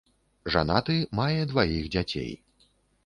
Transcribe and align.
Жанаты, 0.53 0.95
мае 1.21 1.41
дваіх 1.53 1.83
дзяцей. 1.97 2.31